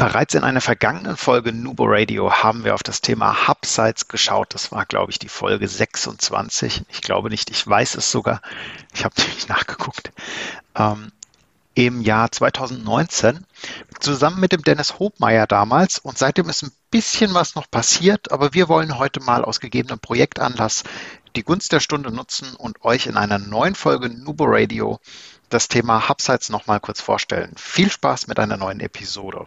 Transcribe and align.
Bereits 0.00 0.32
in 0.32 0.44
einer 0.44 0.62
vergangenen 0.62 1.18
Folge 1.18 1.52
Nubo 1.52 1.84
Radio 1.86 2.32
haben 2.32 2.64
wir 2.64 2.74
auf 2.74 2.82
das 2.82 3.02
Thema 3.02 3.46
Hubsites 3.46 4.08
geschaut. 4.08 4.54
Das 4.54 4.72
war, 4.72 4.86
glaube 4.86 5.12
ich, 5.12 5.18
die 5.18 5.28
Folge 5.28 5.68
26. 5.68 6.84
Ich 6.88 7.02
glaube 7.02 7.28
nicht, 7.28 7.50
ich 7.50 7.66
weiß 7.66 7.96
es 7.96 8.10
sogar. 8.10 8.40
Ich 8.94 9.04
habe 9.04 9.14
nämlich 9.18 9.48
nachgeguckt. 9.48 10.10
Ähm, 10.74 11.12
Im 11.74 12.00
Jahr 12.00 12.32
2019 12.32 13.44
zusammen 14.00 14.40
mit 14.40 14.52
dem 14.52 14.62
Dennis 14.62 14.98
Hobmeier 14.98 15.46
damals 15.46 15.98
und 15.98 16.16
seitdem 16.16 16.48
ist 16.48 16.62
ein 16.62 16.72
bisschen 16.90 17.34
was 17.34 17.54
noch 17.54 17.70
passiert, 17.70 18.32
aber 18.32 18.54
wir 18.54 18.70
wollen 18.70 18.96
heute 18.96 19.20
mal 19.20 19.44
aus 19.44 19.60
gegebenem 19.60 19.98
Projektanlass 19.98 20.82
die 21.36 21.42
Gunst 21.42 21.72
der 21.72 21.80
Stunde 21.80 22.10
nutzen 22.10 22.54
und 22.54 22.82
euch 22.86 23.06
in 23.06 23.18
einer 23.18 23.38
neuen 23.38 23.74
Folge 23.74 24.08
Nubo 24.08 24.46
Radio 24.46 24.98
das 25.50 25.68
Thema 25.68 26.08
Hubsites 26.08 26.48
nochmal 26.48 26.80
kurz 26.80 27.02
vorstellen. 27.02 27.52
Viel 27.58 27.90
Spaß 27.90 28.28
mit 28.28 28.38
einer 28.38 28.56
neuen 28.56 28.80
Episode 28.80 29.46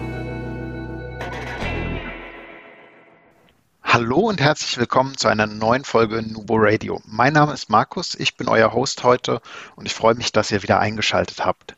Hallo 4.01 4.21
und 4.21 4.41
herzlich 4.41 4.79
willkommen 4.79 5.15
zu 5.15 5.27
einer 5.27 5.45
neuen 5.45 5.83
Folge 5.83 6.23
Nubo 6.23 6.55
Radio. 6.57 6.99
Mein 7.05 7.33
Name 7.33 7.53
ist 7.53 7.69
Markus, 7.69 8.15
ich 8.15 8.35
bin 8.35 8.49
euer 8.49 8.73
Host 8.73 9.03
heute 9.03 9.43
und 9.75 9.85
ich 9.85 9.93
freue 9.93 10.15
mich, 10.15 10.31
dass 10.31 10.49
ihr 10.49 10.63
wieder 10.63 10.79
eingeschaltet 10.79 11.45
habt. 11.45 11.75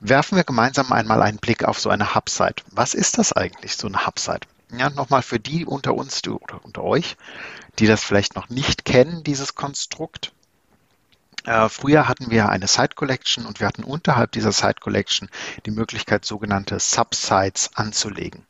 Werfen 0.00 0.36
wir 0.36 0.44
gemeinsam 0.44 0.90
einmal 0.92 1.20
einen 1.20 1.36
Blick 1.36 1.64
auf 1.64 1.78
so 1.78 1.90
eine 1.90 2.14
Hubsite. 2.14 2.64
Was 2.70 2.94
ist 2.94 3.18
das 3.18 3.34
eigentlich, 3.34 3.76
so 3.76 3.86
eine 3.86 4.06
Hubsite? 4.06 4.48
Ja, 4.72 4.88
nochmal 4.88 5.20
für 5.20 5.38
die 5.38 5.66
unter 5.66 5.94
uns 5.94 6.22
die, 6.22 6.30
oder 6.30 6.64
unter 6.64 6.84
euch, 6.84 7.18
die 7.78 7.86
das 7.86 8.02
vielleicht 8.02 8.34
noch 8.34 8.48
nicht 8.48 8.86
kennen, 8.86 9.22
dieses 9.22 9.54
Konstrukt. 9.54 10.32
Äh, 11.44 11.68
früher 11.68 12.08
hatten 12.08 12.30
wir 12.30 12.48
eine 12.48 12.66
Site 12.66 12.94
Collection 12.94 13.44
und 13.44 13.60
wir 13.60 13.66
hatten 13.66 13.84
unterhalb 13.84 14.32
dieser 14.32 14.52
Site 14.52 14.80
Collection 14.80 15.28
die 15.66 15.70
Möglichkeit, 15.70 16.24
sogenannte 16.24 16.80
Subsites 16.80 17.68
anzulegen. 17.74 18.46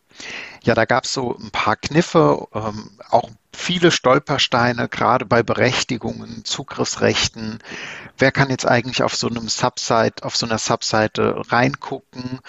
Ja, 0.64 0.74
da 0.74 0.84
gab 0.84 1.04
es 1.04 1.12
so 1.12 1.36
ein 1.36 1.50
paar 1.50 1.76
Kniffe, 1.76 2.46
ähm, 2.54 2.90
auch 3.10 3.30
viele 3.52 3.90
Stolpersteine, 3.90 4.88
gerade 4.88 5.24
bei 5.24 5.42
Berechtigungen, 5.42 6.44
Zugriffsrechten. 6.44 7.58
Wer 8.16 8.32
kann 8.32 8.50
jetzt 8.50 8.66
eigentlich 8.66 9.02
auf 9.02 9.14
so 9.14 9.28
einem 9.28 9.48
Subsite, 9.48 10.24
auf 10.24 10.36
so 10.36 10.46
einer 10.46 10.58
Subseite 10.58 11.42
reingucken? 11.50 12.40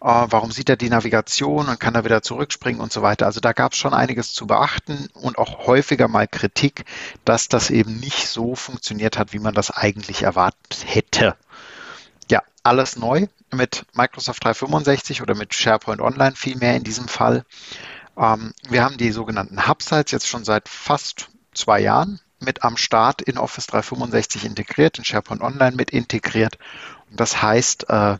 Äh, 0.00 0.26
warum 0.28 0.52
sieht 0.52 0.68
er 0.68 0.76
die 0.76 0.90
Navigation 0.90 1.68
und 1.68 1.80
kann 1.80 1.94
da 1.94 2.04
wieder 2.04 2.22
zurückspringen 2.22 2.80
und 2.80 2.92
so 2.92 3.02
weiter? 3.02 3.26
Also 3.26 3.40
da 3.40 3.52
gab 3.52 3.72
es 3.72 3.78
schon 3.78 3.94
einiges 3.94 4.32
zu 4.32 4.46
beachten 4.46 5.08
und 5.14 5.38
auch 5.38 5.66
häufiger 5.66 6.08
mal 6.08 6.28
Kritik, 6.28 6.84
dass 7.24 7.48
das 7.48 7.70
eben 7.70 7.98
nicht 7.98 8.28
so 8.28 8.54
funktioniert 8.54 9.18
hat, 9.18 9.32
wie 9.32 9.38
man 9.38 9.54
das 9.54 9.70
eigentlich 9.70 10.22
erwartet 10.22 10.84
hätte. 10.84 11.36
Ja, 12.30 12.42
alles 12.62 12.96
neu 12.96 13.26
mit 13.52 13.86
Microsoft 13.94 14.44
365 14.44 15.22
oder 15.22 15.34
mit 15.34 15.54
SharePoint 15.54 16.00
Online 16.00 16.34
vielmehr 16.34 16.76
in 16.76 16.84
diesem 16.84 17.08
Fall. 17.08 17.44
Ähm, 18.16 18.52
wir 18.68 18.84
haben 18.84 18.96
die 18.96 19.12
sogenannten 19.12 19.68
Hubsites 19.68 20.12
jetzt 20.12 20.28
schon 20.28 20.44
seit 20.44 20.68
fast 20.68 21.28
zwei 21.54 21.80
Jahren 21.80 22.20
mit 22.40 22.64
am 22.64 22.76
Start 22.76 23.22
in 23.22 23.38
Office 23.38 23.66
365 23.66 24.44
integriert, 24.44 24.98
in 24.98 25.04
SharePoint 25.04 25.40
Online 25.40 25.76
mit 25.76 25.90
integriert. 25.90 26.58
Und 27.10 27.20
das 27.20 27.40
heißt, 27.40 27.88
äh, 27.88 28.18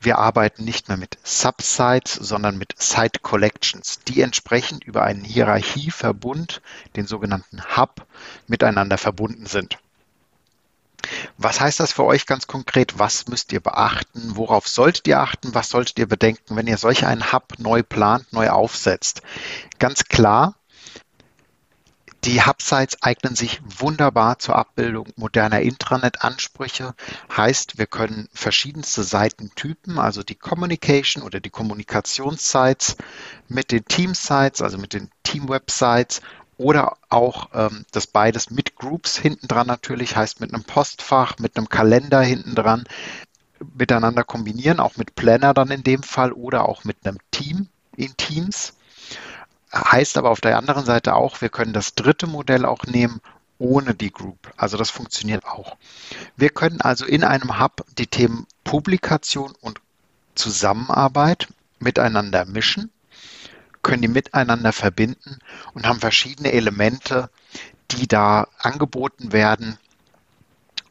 wir 0.00 0.18
arbeiten 0.18 0.64
nicht 0.64 0.88
mehr 0.88 0.96
mit 0.96 1.18
Subsites, 1.24 2.14
sondern 2.14 2.58
mit 2.58 2.74
Site 2.78 3.20
Collections, 3.22 4.00
die 4.06 4.20
entsprechend 4.20 4.84
über 4.84 5.02
einen 5.02 5.24
Hierarchieverbund, 5.24 6.60
den 6.96 7.06
sogenannten 7.06 7.62
Hub, 7.76 8.06
miteinander 8.46 8.98
verbunden 8.98 9.46
sind. 9.46 9.78
Was 11.38 11.60
heißt 11.60 11.80
das 11.80 11.92
für 11.92 12.04
euch 12.04 12.26
ganz 12.26 12.46
konkret? 12.46 12.98
Was 12.98 13.28
müsst 13.28 13.52
ihr 13.52 13.60
beachten? 13.60 14.36
Worauf 14.36 14.68
solltet 14.68 15.06
ihr 15.06 15.20
achten? 15.20 15.54
Was 15.54 15.68
solltet 15.68 15.98
ihr 15.98 16.06
bedenken, 16.06 16.56
wenn 16.56 16.66
ihr 16.66 16.78
solch 16.78 17.04
einen 17.06 17.32
Hub 17.32 17.58
neu 17.58 17.82
plant, 17.82 18.32
neu 18.32 18.48
aufsetzt? 18.48 19.22
Ganz 19.78 20.04
klar, 20.04 20.54
die 22.24 22.42
Hubsites 22.42 23.02
eignen 23.02 23.36
sich 23.36 23.60
wunderbar 23.62 24.40
zur 24.40 24.56
Abbildung 24.56 25.12
moderner 25.14 25.60
Intranet-Ansprüche. 25.60 26.94
Heißt, 27.36 27.78
wir 27.78 27.86
können 27.86 28.28
verschiedenste 28.32 29.04
Seitentypen, 29.04 29.98
also 30.00 30.24
die 30.24 30.34
Communication 30.34 31.22
oder 31.22 31.38
die 31.38 31.50
Kommunikationssites 31.50 32.96
mit 33.46 33.70
den 33.70 33.84
Team-Sites, 33.84 34.60
also 34.60 34.76
mit 34.76 34.92
den 34.92 35.08
Team-Websites 35.22 36.20
oder 36.58 36.96
auch 37.08 37.50
ähm, 37.52 37.84
das 37.92 38.06
beides 38.06 38.50
mit 38.50 38.76
Groups 38.76 39.16
hinten 39.18 39.48
dran 39.48 39.66
natürlich, 39.66 40.16
heißt 40.16 40.40
mit 40.40 40.52
einem 40.52 40.64
Postfach, 40.64 41.38
mit 41.38 41.56
einem 41.56 41.68
Kalender 41.68 42.20
hinten 42.20 42.54
dran 42.54 42.84
miteinander 43.74 44.24
kombinieren, 44.24 44.80
auch 44.80 44.96
mit 44.96 45.14
Planner 45.14 45.54
dann 45.54 45.70
in 45.70 45.82
dem 45.82 46.02
Fall 46.02 46.32
oder 46.32 46.68
auch 46.68 46.84
mit 46.84 46.98
einem 47.04 47.18
Team 47.30 47.68
in 47.96 48.16
Teams. 48.16 48.74
Heißt 49.72 50.16
aber 50.16 50.30
auf 50.30 50.40
der 50.40 50.56
anderen 50.56 50.84
Seite 50.84 51.14
auch, 51.14 51.40
wir 51.40 51.48
können 51.48 51.72
das 51.72 51.94
dritte 51.94 52.26
Modell 52.26 52.64
auch 52.64 52.84
nehmen 52.84 53.20
ohne 53.58 53.94
die 53.94 54.12
Group. 54.12 54.52
Also 54.56 54.76
das 54.76 54.90
funktioniert 54.90 55.46
auch. 55.46 55.76
Wir 56.36 56.50
können 56.50 56.80
also 56.80 57.06
in 57.06 57.24
einem 57.24 57.58
Hub 57.58 57.84
die 57.98 58.06
Themen 58.06 58.46
Publikation 58.64 59.54
und 59.60 59.80
Zusammenarbeit 60.34 61.48
miteinander 61.78 62.44
mischen 62.44 62.90
können 63.86 64.02
die 64.02 64.08
miteinander 64.08 64.72
verbinden 64.72 65.38
und 65.72 65.86
haben 65.86 66.00
verschiedene 66.00 66.50
Elemente, 66.50 67.30
die 67.92 68.08
da 68.08 68.48
angeboten 68.58 69.30
werden 69.30 69.78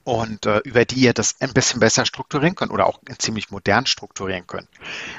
und 0.06 0.46
äh, 0.46 0.60
über 0.60 0.86
die 0.86 1.02
ihr 1.02 1.14
das 1.14 1.36
ein 1.42 1.52
bisschen 1.52 1.82
besser 1.82 2.06
strukturieren 2.06 2.56
könnt 2.56 2.72
oder 2.72 2.88
auch 2.88 3.00
ziemlich 3.18 3.52
modern 3.52 3.86
strukturieren 3.86 4.48
könnt. 4.48 4.70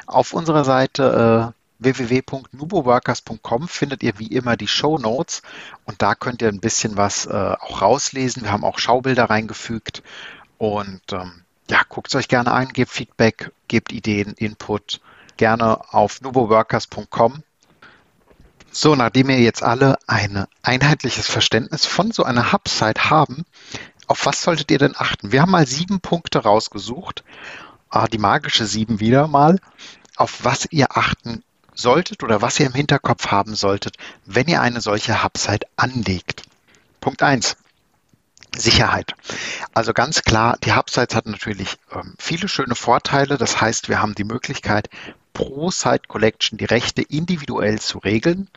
Auf 0.07 0.33
unserer 0.33 0.65
Seite 0.65 1.53
äh, 1.55 1.85
www.nuboworkers.com 1.85 3.69
findet 3.69 4.03
ihr 4.03 4.19
wie 4.19 4.29
immer 4.29 4.57
die 4.57 4.69
Show 4.69 4.97
Notes 4.97 5.43
und 5.85 6.01
da 6.01 6.15
könnt 6.15 6.41
ihr 6.41 6.49
ein 6.49 6.61
bisschen 6.61 6.97
was 6.97 7.27
äh, 7.27 7.31
auch 7.61 7.83
rauslesen. 7.83 8.45
Wir 8.45 8.53
haben 8.53 8.65
auch 8.65 8.79
Schaubilder 8.79 9.29
reingefügt 9.29 10.03
und 10.57 11.13
ähm, 11.13 11.43
ja, 11.69 11.83
guckt 11.87 12.09
es 12.09 12.15
euch 12.15 12.29
gerne 12.29 12.53
an, 12.53 12.69
gebt 12.69 12.91
Feedback, 12.91 13.53
gebt 13.69 13.93
Ideen, 13.93 14.33
Input 14.33 15.03
gerne 15.37 15.93
auf 15.93 16.23
nuboworkers.com 16.23 17.43
so, 18.81 18.95
nachdem 18.95 19.31
ihr 19.31 19.41
jetzt 19.41 19.63
alle 19.63 19.99
ein 20.07 20.47
einheitliches 20.63 21.27
Verständnis 21.27 21.87
von 21.87 22.13
so 22.13 22.25
einer 22.25 22.53
Hub-Site 22.53 23.09
haben, 23.09 23.47
auf 24.07 24.27
was 24.27 24.43
solltet 24.43 24.71
ihr 24.71 24.79
denn 24.79 24.95
achten? 24.95 25.33
Wir 25.33 25.41
haben 25.41 25.51
mal 25.51 25.67
sieben 25.67 26.01
Punkte 26.01 26.41
rausgesucht, 26.41 27.25
ah, 27.89 28.07
die 28.07 28.19
magische 28.19 28.67
sieben 28.67 29.01
wieder 29.01 29.29
mal, 29.29 29.61
auf 30.17 30.45
was 30.45 30.67
ihr 30.71 30.97
achten 30.97 31.43
solltet 31.75 32.23
oder 32.23 32.43
was 32.43 32.61
ihr 32.61 32.67
im 32.67 32.75
Hinterkopf 32.75 33.29
haben 33.29 33.55
solltet, 33.55 33.97
wenn 34.27 34.47
ihr 34.47 34.61
eine 34.61 34.83
solche 34.83 35.23
Hub-Site 35.25 35.67
anlegt. 35.77 36.43
Punkt 37.01 37.23
eins: 37.23 37.57
Sicherheit. 38.55 39.15
Also 39.75 39.93
ganz 39.93 40.23
klar, 40.23 40.59
die 40.63 40.75
Hubsites 40.75 41.15
hat 41.17 41.27
natürlich 41.27 41.77
ähm, 41.93 42.15
viele 42.19 42.49
schöne 42.49 42.75
Vorteile. 42.75 43.39
Das 43.39 43.61
heißt, 43.61 43.89
wir 43.89 44.01
haben 44.01 44.15
die 44.15 44.25
Möglichkeit, 44.25 44.91
pro 45.37 45.71
Site 45.71 46.09
Collection 46.09 46.57
die 46.57 46.65
Rechte 46.65 47.03
individuell 47.03 47.79
zu 47.79 47.99
regeln 47.99 48.49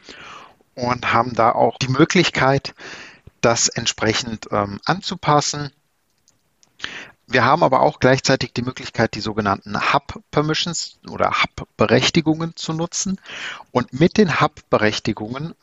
und 0.75 1.11
haben 1.11 1.33
da 1.35 1.51
auch 1.51 1.77
die 1.77 1.89
Möglichkeit, 1.89 2.73
das 3.41 3.67
entsprechend 3.67 4.47
ähm, 4.51 4.79
anzupassen. 4.85 5.71
Wir 7.27 7.43
haben 7.43 7.63
aber 7.63 7.81
auch 7.81 7.99
gleichzeitig 7.99 8.53
die 8.53 8.61
Möglichkeit, 8.61 9.13
die 9.15 9.19
sogenannten 9.19 9.75
Hub-Permissions 9.93 10.99
oder 11.09 11.43
Hub-Berechtigungen 11.43 12.55
zu 12.55 12.71
nutzen. 12.71 13.19
Und 13.71 13.91
mit 13.91 14.17
den 14.17 14.39
Hub-Berechtigungen 14.39 15.55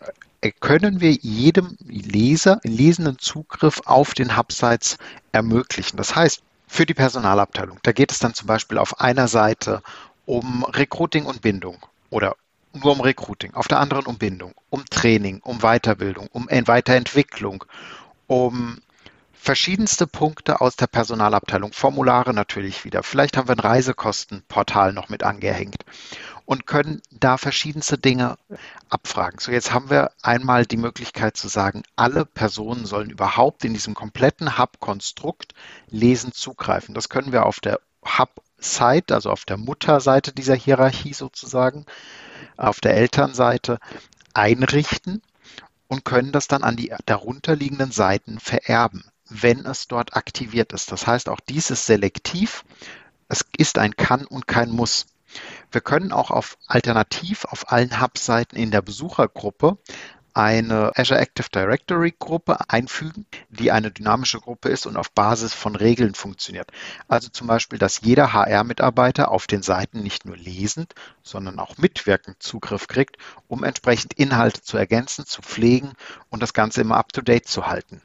äh, 0.43 0.53
können 0.61 1.01
wir 1.01 1.13
jedem 1.13 1.79
Leser 1.81 2.61
lesenden 2.63 3.19
Zugriff 3.19 3.81
auf 3.87 4.13
den 4.13 4.37
Hub-Sites 4.37 4.99
ermöglichen. 5.33 5.97
Das 5.97 6.15
heißt, 6.15 6.43
für 6.67 6.85
die 6.85 6.95
Personalabteilung, 6.95 7.79
da 7.85 7.93
geht 7.93 8.13
es 8.13 8.19
dann 8.19 8.35
zum 8.35 8.49
Beispiel 8.49 8.77
auf 8.77 9.01
einer 9.01 9.29
Seite 9.29 9.83
um 10.27 10.65
Recruiting 10.65 11.25
und 11.25 11.41
Bindung 11.41 11.79
oder 12.11 12.37
nur 12.75 12.93
um 12.93 13.01
Recruiting, 13.01 13.55
auf 13.55 13.69
der 13.69 13.81
anderen 13.81 14.05
um 14.05 14.19
Bindung, 14.19 14.55
um 14.69 14.85
Training, 14.85 15.41
um 15.43 15.61
Weiterbildung, 15.61 16.29
um 16.33 16.47
Weiterentwicklung, 16.49 17.65
um 18.27 18.79
verschiedenste 19.33 20.07
Punkte 20.09 20.61
aus 20.61 20.75
der 20.75 20.89
Personalabteilung, 20.89 21.73
Formulare 21.73 22.35
natürlich 22.35 22.85
wieder. 22.85 23.05
Vielleicht 23.05 23.37
haben 23.37 23.49
wir 23.49 23.55
ein 23.55 23.61
Reisekostenportal 23.61 24.93
noch 24.93 25.09
mit 25.09 25.23
angehängt 25.23 25.85
und 26.45 26.67
können 26.67 27.01
da 27.13 27.39
verschiedenste 27.39 27.97
Dinge 27.97 28.37
abfragen. 28.89 29.39
So, 29.39 29.53
jetzt 29.53 29.73
haben 29.73 29.89
wir 29.89 30.11
einmal 30.23 30.67
die 30.67 30.77
Möglichkeit 30.77 31.37
zu 31.37 31.47
sagen, 31.47 31.85
alle 31.95 32.25
Personen 32.25 32.87
sollen 32.87 33.11
überhaupt 33.11 33.65
in 33.65 33.73
diesem 33.73 33.95
kompletten 33.95 34.59
Hub-Konstrukt 34.59 35.55
lesen 35.89 36.33
zugreifen. 36.33 36.95
Das 36.95 37.09
können 37.09 37.31
wir 37.31 37.47
auf 37.47 37.61
der 37.61 37.81
Hub 38.05 38.43
Site, 38.59 39.15
also 39.15 39.31
auf 39.31 39.45
der 39.45 39.57
Mutterseite 39.57 40.33
dieser 40.33 40.55
Hierarchie 40.55 41.13
sozusagen, 41.13 41.87
auf 42.57 42.81
der 42.81 42.95
Elternseite 42.95 43.79
einrichten 44.35 45.23
und 45.89 46.05
können 46.05 46.33
das 46.33 46.49
dann 46.49 46.63
an 46.63 46.77
die 46.77 46.93
darunterliegenden 47.07 47.93
Seiten 47.93 48.41
vererben, 48.41 49.05
wenn 49.29 49.65
es 49.67 49.89
dort 49.89 50.17
aktiviert 50.17 50.73
ist. 50.73 50.93
Das 50.93 51.07
heißt, 51.07 51.29
auch 51.29 51.41
dies 51.41 51.71
ist 51.71 51.87
selektiv. 51.87 52.65
Es 53.29 53.45
ist 53.57 53.79
ein 53.79 53.97
Kann 53.97 54.25
und 54.25 54.47
kein 54.47 54.71
Muss. 54.71 55.07
Wir 55.71 55.81
können 55.81 56.13
auch 56.13 56.31
auf 56.31 56.57
alternativ 56.67 57.45
auf 57.45 57.71
allen 57.71 58.01
Hub-Seiten 58.01 58.57
in 58.57 58.71
der 58.71 58.83
Besuchergruppe 58.83 59.79
eine 60.37 60.93
Azure 60.97 61.19
Active 61.19 61.49
Directory 61.49 62.15
Gruppe 62.19 62.69
einfügen, 62.69 63.25
die 63.49 63.73
eine 63.73 63.91
dynamische 63.91 64.39
Gruppe 64.39 64.69
ist 64.69 64.87
und 64.87 64.99
auf 64.99 65.11
Basis 65.13 65.55
von 65.55 65.75
Regeln 65.75 66.15
funktioniert. 66.15 66.71
Also 67.09 67.31
zum 67.31 67.47
Beispiel, 67.47 67.79
dass 67.79 68.03
jeder 68.03 68.35
HR-Mitarbeiter 68.35 69.31
auf 69.31 69.47
den 69.47 69.63
Seiten 69.63 70.03
nicht 70.03 70.27
nur 70.27 70.37
lesend, 70.37 70.95
sondern 71.23 71.59
auch 71.59 71.79
mitwirkend 71.79 72.43
Zugriff 72.43 72.87
kriegt, 72.87 73.17
um 73.49 73.65
entsprechend 73.65 74.13
Inhalte 74.13 74.61
zu 74.61 74.77
ergänzen, 74.77 75.25
zu 75.25 75.41
pflegen 75.41 75.95
und 76.29 76.43
das 76.43 76.53
Ganze 76.53 76.83
immer 76.83 76.99
up-to-date 76.99 77.49
zu 77.49 77.67
halten. 77.67 78.03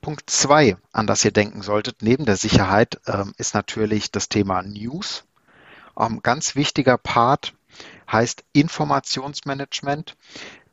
Punkt 0.00 0.30
zwei, 0.30 0.78
an 0.90 1.06
das 1.06 1.22
ihr 1.22 1.32
denken 1.32 1.60
solltet, 1.60 2.00
neben 2.00 2.24
der 2.24 2.36
Sicherheit, 2.36 2.98
ähm, 3.06 3.34
ist 3.36 3.52
natürlich 3.52 4.10
das 4.10 4.30
Thema 4.30 4.62
News. 4.62 5.24
Ähm, 5.98 6.20
ganz 6.22 6.56
wichtiger 6.56 6.96
Part 6.96 7.52
heißt 8.10 8.44
Informationsmanagement 8.52 10.16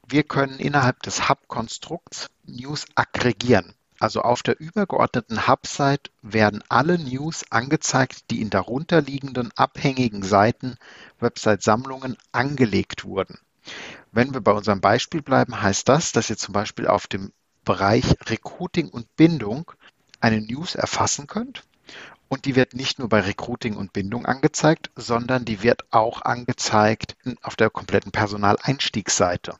wir 0.09 0.23
können 0.23 0.59
innerhalb 0.59 1.03
des 1.03 1.27
Hub-Konstrukts 1.27 2.29
News 2.45 2.85
aggregieren. 2.95 3.73
Also 3.99 4.21
auf 4.21 4.41
der 4.41 4.57
übergeordneten 4.57 5.47
Hub-Site 5.47 6.11
werden 6.21 6.63
alle 6.69 6.97
News 6.97 7.43
angezeigt, 7.49 8.31
die 8.31 8.41
in 8.41 8.49
darunterliegenden 8.49 9.51
abhängigen 9.57 10.23
Seiten, 10.23 10.77
Website-Sammlungen 11.19 12.15
angelegt 12.31 13.03
wurden. 13.03 13.37
Wenn 14.13 14.33
wir 14.33 14.39
bei 14.39 14.53
unserem 14.53 14.79
Beispiel 14.79 15.21
bleiben, 15.21 15.61
heißt 15.61 15.89
das, 15.89 16.13
dass 16.13 16.29
ihr 16.29 16.37
zum 16.37 16.53
Beispiel 16.53 16.87
auf 16.87 17.07
dem 17.07 17.33
Bereich 17.65 18.15
Recruiting 18.27 18.87
und 18.87 19.13
Bindung 19.17 19.71
eine 20.21 20.39
News 20.39 20.75
erfassen 20.75 21.27
könnt. 21.27 21.63
Und 22.29 22.45
die 22.45 22.55
wird 22.55 22.73
nicht 22.75 22.99
nur 22.99 23.09
bei 23.09 23.19
Recruiting 23.19 23.75
und 23.75 23.91
Bindung 23.91 24.25
angezeigt, 24.25 24.89
sondern 24.95 25.43
die 25.43 25.63
wird 25.63 25.85
auch 25.91 26.21
angezeigt 26.21 27.17
auf 27.41 27.57
der 27.57 27.69
kompletten 27.69 28.13
Personaleinstiegsseite. 28.13 29.57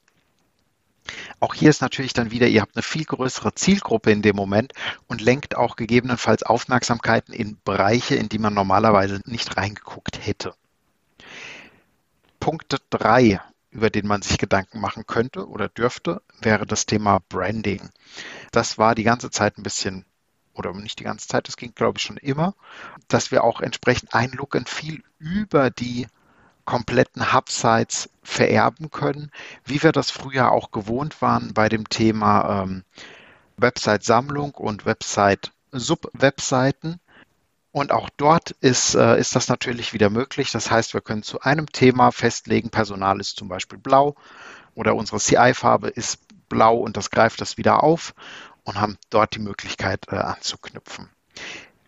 Auch 1.39 1.54
hier 1.54 1.69
ist 1.69 1.81
natürlich 1.81 2.13
dann 2.13 2.31
wieder, 2.31 2.48
ihr 2.48 2.62
habt 2.62 2.75
eine 2.75 2.84
viel 2.84 3.06
größere 3.06 3.54
Zielgruppe 3.54 4.12
in 4.12 4.22
dem 4.22 4.36
Moment 4.36 4.74
und 5.07 5.22
lenkt 5.22 5.56
auch 5.56 5.75
gegebenenfalls 5.75 6.44
Aufmerksamkeiten 6.44 7.34
in 7.34 7.60
Bereiche, 7.63 8.16
in 8.16 8.28
die 8.28 8.39
man 8.39 8.56
normalerweise 8.56 9.22
nicht 9.25 9.56
reingeguckt 9.56 10.25
hätte. 10.25 10.56
Punkt 12.39 12.81
3, 12.89 13.39
über 13.69 13.89
den 13.92 14.07
man 14.07 14.24
sich 14.24 14.38
Gedanken 14.39 14.80
machen 14.80 15.06
könnte 15.06 15.48
oder 15.48 15.69
dürfte, 15.69 16.22
wäre 16.42 16.66
das 16.66 16.88
Thema 16.88 17.19
Branding. 17.30 17.89
Das 18.51 18.78
war 18.80 18.95
die 18.95 19.04
ganze 19.04 19.30
Zeit 19.30 19.57
ein 19.57 19.63
bisschen 19.63 20.06
oder 20.57 20.74
nicht 20.74 21.00
die 21.00 21.04
ganze 21.04 21.28
Zeit, 21.28 21.48
das 21.48 21.57
ging 21.57 21.74
glaube 21.75 22.00
ich 22.00 22.04
schon 22.04 22.18
immer, 22.18 22.56
dass 23.07 23.30
wir 23.30 23.44
auch 23.44 23.62
entsprechend 23.62 24.16
ein 24.16 24.31
Look 24.31 24.56
and 24.56 24.68
Feel 24.68 25.04
über 25.19 25.69
die 25.69 26.07
kompletten 26.67 27.33
Hub-Sites 27.33 28.11
vererben 28.21 28.91
können, 28.91 29.31
wie 29.65 29.81
wir 29.81 29.91
das 29.93 30.11
früher 30.11 30.51
auch 30.51 30.69
gewohnt 30.71 31.23
waren 31.23 31.53
bei 31.53 31.69
dem 31.69 31.89
Thema 31.89 32.63
ähm, 32.63 32.83
Website-Sammlung 33.55 34.51
und 34.51 34.85
Website-Sub-Webseiten. 34.85 36.99
Und 37.71 37.93
auch 37.93 38.09
dort 38.17 38.51
ist, 38.59 38.95
äh, 38.95 39.17
ist 39.17 39.33
das 39.35 39.47
natürlich 39.47 39.93
wieder 39.93 40.09
möglich. 40.09 40.51
Das 40.51 40.69
heißt, 40.69 40.93
wir 40.93 40.99
können 41.01 41.23
zu 41.23 41.39
einem 41.39 41.71
Thema 41.71 42.11
festlegen, 42.11 42.69
Personal 42.69 43.21
ist 43.21 43.37
zum 43.37 43.47
Beispiel 43.47 43.79
blau 43.79 44.15
oder 44.75 44.93
unsere 44.95 45.19
CI-Farbe 45.19 45.87
ist 45.87 46.19
blau 46.49 46.75
und 46.77 46.97
das 46.97 47.11
greift 47.11 47.39
das 47.39 47.57
wieder 47.57 47.81
auf 47.81 48.13
und 48.65 48.81
haben 48.81 48.97
dort 49.09 49.35
die 49.35 49.39
Möglichkeit 49.39 50.07
äh, 50.09 50.17
anzuknüpfen. 50.17 51.07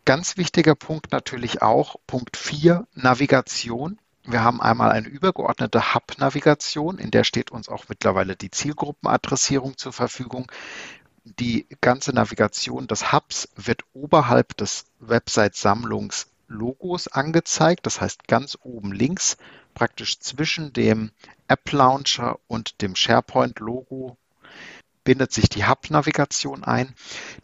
Ganz 0.05 0.37
wichtiger 0.37 0.75
Punkt 0.75 1.11
natürlich 1.11 1.61
auch, 1.61 1.97
Punkt 2.07 2.37
4, 2.37 2.87
Navigation. 2.93 3.99
Wir 4.29 4.43
haben 4.43 4.61
einmal 4.61 4.91
eine 4.91 5.07
übergeordnete 5.07 5.95
Hub-Navigation, 5.95 6.99
in 6.99 7.09
der 7.09 7.23
steht 7.23 7.49
uns 7.49 7.67
auch 7.67 7.85
mittlerweile 7.89 8.35
die 8.35 8.51
Zielgruppenadressierung 8.51 9.75
zur 9.75 9.91
Verfügung. 9.91 10.51
Die 11.23 11.65
ganze 11.81 12.13
Navigation 12.13 12.85
des 12.85 13.11
Hubs 13.11 13.49
wird 13.55 13.81
oberhalb 13.93 14.55
des 14.55 14.85
Website-Sammlungs-Logos 14.99 17.07
angezeigt. 17.07 17.87
Das 17.87 18.01
heißt 18.01 18.27
ganz 18.27 18.55
oben 18.61 18.91
links, 18.91 19.37
praktisch 19.73 20.19
zwischen 20.19 20.73
dem 20.73 21.09
App-Launcher 21.47 22.37
und 22.45 22.83
dem 22.83 22.95
SharePoint-Logo 22.95 24.15
bindet 25.03 25.33
sich 25.33 25.49
die 25.49 25.65
Hub-Navigation 25.65 26.63
ein. 26.63 26.93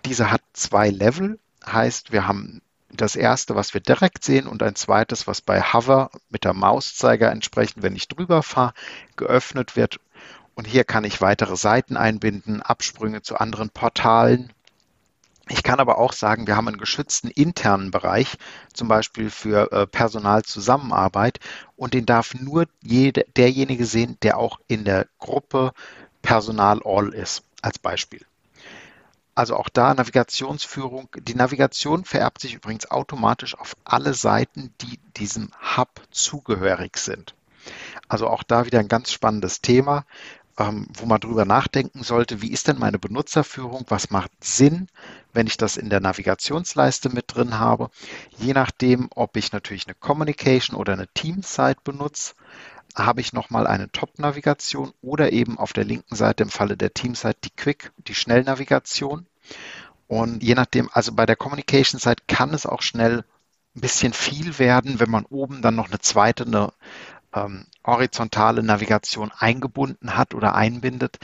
Diese 0.05 0.29
hat 0.29 0.43
zwei 0.53 0.91
Level, 0.91 1.39
heißt 1.65 2.11
wir 2.11 2.27
haben 2.27 2.61
das 2.95 3.15
erste, 3.15 3.55
was 3.55 3.73
wir 3.73 3.81
direkt 3.81 4.23
sehen 4.23 4.47
und 4.47 4.63
ein 4.63 4.75
zweites, 4.75 5.27
was 5.27 5.41
bei 5.41 5.61
Hover 5.61 6.11
mit 6.29 6.43
der 6.43 6.53
Mauszeiger 6.53 7.31
entsprechend, 7.31 7.83
wenn 7.83 7.95
ich 7.95 8.07
drüber 8.07 8.43
fahre, 8.43 8.73
geöffnet 9.15 9.75
wird. 9.75 9.99
Und 10.55 10.65
hier 10.65 10.83
kann 10.83 11.03
ich 11.03 11.21
weitere 11.21 11.57
Seiten 11.57 11.97
einbinden, 11.97 12.61
Absprünge 12.61 13.21
zu 13.21 13.37
anderen 13.37 13.69
Portalen. 13.69 14.53
Ich 15.49 15.61
kann 15.61 15.79
aber 15.79 15.99
auch 15.99 16.13
sagen, 16.13 16.47
wir 16.47 16.55
haben 16.55 16.67
einen 16.67 16.77
geschützten 16.77 17.29
internen 17.29 17.91
Bereich, 17.91 18.37
zum 18.73 18.87
Beispiel 18.87 19.29
für 19.29 19.71
äh, 19.71 19.85
Personalzusammenarbeit, 19.85 21.39
und 21.75 21.93
den 21.93 22.05
darf 22.05 22.33
nur 22.33 22.65
jede, 22.81 23.25
derjenige 23.35 23.85
sehen, 23.85 24.17
der 24.23 24.37
auch 24.37 24.59
in 24.67 24.85
der 24.85 25.07
Gruppe 25.19 25.73
Personal 26.21 26.81
All 26.83 27.09
ist, 27.13 27.43
als 27.61 27.77
Beispiel. 27.77 28.25
Also 29.35 29.57
auch 29.57 29.67
da 29.67 29.93
Navigationsführung. 29.93 31.09
Die 31.19 31.35
Navigation 31.35 32.05
vererbt 32.05 32.39
sich 32.41 32.53
übrigens 32.53 32.89
automatisch 32.89 33.57
auf 33.57 33.75
alle 33.83 34.13
Seiten, 34.13 34.73
die 34.81 34.97
diesem 35.17 35.51
Hub 35.75 35.89
zugehörig 36.09 36.97
sind. 36.97 37.35
Also 38.07 38.27
auch 38.27 38.43
da 38.43 38.65
wieder 38.65 38.79
ein 38.79 38.87
ganz 38.87 39.11
spannendes 39.11 39.61
Thema, 39.61 40.05
ähm, 40.57 40.87
wo 40.93 41.05
man 41.05 41.19
drüber 41.19 41.43
nachdenken 41.43 42.03
sollte, 42.03 42.41
wie 42.41 42.51
ist 42.51 42.69
denn 42.69 42.79
meine 42.79 42.97
Benutzerführung? 42.97 43.85
Was 43.89 44.09
macht 44.09 44.31
Sinn, 44.41 44.87
wenn 45.33 45.47
ich 45.47 45.57
das 45.57 45.75
in 45.75 45.89
der 45.89 45.99
Navigationsleiste 45.99 47.09
mit 47.09 47.35
drin 47.35 47.59
habe? 47.59 47.89
Je 48.37 48.53
nachdem, 48.53 49.09
ob 49.15 49.35
ich 49.35 49.51
natürlich 49.51 49.85
eine 49.85 49.95
Communication 49.95 50.77
oder 50.77 50.93
eine 50.93 51.07
Team-Site 51.09 51.81
benutze, 51.83 52.35
habe 52.95 53.21
ich 53.21 53.33
nochmal 53.33 53.67
eine 53.67 53.91
Top-Navigation 53.91 54.93
oder 55.01 55.33
eben 55.33 55.57
auf 55.57 55.73
der 55.73 55.83
linken 55.83 56.15
Seite 56.15 56.43
im 56.43 56.49
Falle 56.49 56.77
der 56.77 56.93
Teamsite 56.93 57.37
die 57.43 57.49
Quick, 57.49 57.91
die 58.07 58.15
Schnellnavigation. 58.15 59.25
Und 60.07 60.43
je 60.43 60.55
nachdem, 60.55 60.89
also 60.93 61.13
bei 61.13 61.25
der 61.25 61.35
Communication-Seite 61.35 62.23
kann 62.27 62.53
es 62.53 62.65
auch 62.65 62.81
schnell 62.81 63.23
ein 63.75 63.81
bisschen 63.81 64.13
viel 64.13 64.59
werden, 64.59 64.99
wenn 64.99 65.09
man 65.09 65.25
oben 65.25 65.61
dann 65.61 65.75
noch 65.75 65.89
eine 65.89 65.99
zweite, 65.99 66.45
eine 66.45 66.71
ähm, 67.33 67.65
horizontale 67.85 68.63
Navigation 68.63 69.31
eingebunden 69.37 70.15
hat 70.17 70.33
oder 70.33 70.55
einbindet. 70.55 71.19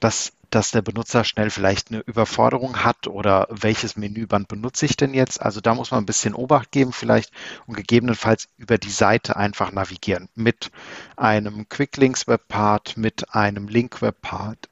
Das 0.00 0.32
dass 0.50 0.70
der 0.70 0.82
Benutzer 0.82 1.24
schnell 1.24 1.50
vielleicht 1.50 1.90
eine 1.90 2.00
Überforderung 2.00 2.84
hat 2.84 3.08
oder 3.08 3.48
welches 3.50 3.96
Menüband 3.96 4.48
benutze 4.48 4.86
ich 4.86 4.96
denn 4.96 5.14
jetzt. 5.14 5.40
Also 5.42 5.60
da 5.60 5.74
muss 5.74 5.90
man 5.90 6.02
ein 6.02 6.06
bisschen 6.06 6.34
Obacht 6.34 6.70
geben 6.70 6.92
vielleicht 6.92 7.32
und 7.66 7.76
gegebenenfalls 7.76 8.48
über 8.56 8.78
die 8.78 8.90
Seite 8.90 9.36
einfach 9.36 9.72
navigieren 9.72 10.28
mit 10.34 10.70
einem 11.16 11.68
Quicklinks 11.68 12.26
Webpart, 12.26 12.96
mit 12.96 13.34
einem 13.34 13.68
Link 13.68 14.02
Webpart, 14.02 14.68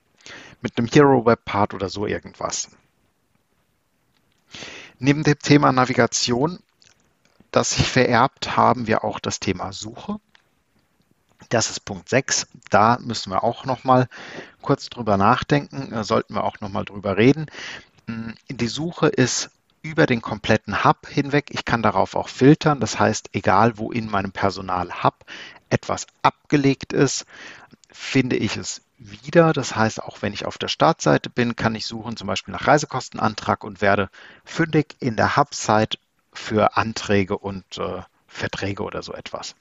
mit 0.60 0.78
einem 0.78 0.88
Hero 0.88 1.26
Webpart 1.26 1.74
oder 1.74 1.88
so 1.88 2.06
irgendwas. 2.06 2.70
Neben 4.98 5.24
dem 5.24 5.38
Thema 5.38 5.72
Navigation, 5.72 6.60
das 7.50 7.70
sich 7.70 7.88
vererbt, 7.88 8.56
haben 8.56 8.86
wir 8.86 9.04
auch 9.04 9.18
das 9.18 9.40
Thema 9.40 9.72
Suche. 9.72 10.20
Das 11.48 11.70
ist 11.70 11.84
Punkt 11.84 12.08
6. 12.08 12.46
Da 12.70 12.98
müssen 13.00 13.30
wir 13.30 13.44
auch 13.44 13.64
noch 13.64 13.84
mal 13.84 14.08
kurz 14.62 14.88
drüber 14.88 15.16
nachdenken, 15.16 15.92
äh, 15.92 16.04
sollten 16.04 16.34
wir 16.34 16.44
auch 16.44 16.60
noch 16.60 16.70
mal 16.70 16.84
drüber 16.84 17.16
reden. 17.16 17.46
Mm, 18.06 18.30
die 18.48 18.68
Suche 18.68 19.08
ist 19.08 19.50
über 19.82 20.06
den 20.06 20.22
kompletten 20.22 20.84
Hub 20.84 21.06
hinweg. 21.06 21.50
Ich 21.50 21.64
kann 21.64 21.82
darauf 21.82 22.14
auch 22.14 22.28
filtern. 22.28 22.80
Das 22.80 22.98
heißt, 22.98 23.30
egal 23.32 23.76
wo 23.76 23.92
in 23.92 24.10
meinem 24.10 24.32
Personal-Hub 24.32 25.24
etwas 25.68 26.06
abgelegt 26.22 26.92
ist, 26.92 27.26
finde 27.92 28.36
ich 28.36 28.56
es 28.56 28.80
wieder. 28.96 29.52
Das 29.52 29.76
heißt, 29.76 30.02
auch 30.02 30.22
wenn 30.22 30.32
ich 30.32 30.46
auf 30.46 30.56
der 30.56 30.68
Startseite 30.68 31.28
bin, 31.28 31.54
kann 31.56 31.74
ich 31.74 31.86
suchen, 31.86 32.16
zum 32.16 32.26
Beispiel 32.26 32.52
nach 32.52 32.66
Reisekostenantrag 32.66 33.62
und 33.62 33.82
werde 33.82 34.08
fündig 34.44 34.96
in 35.00 35.16
der 35.16 35.36
Hub-Site 35.36 35.98
für 36.32 36.76
Anträge 36.76 37.36
und 37.36 37.78
äh, 37.78 38.02
Verträge 38.26 38.82
oder 38.82 39.02
so 39.02 39.12
etwas. 39.12 39.54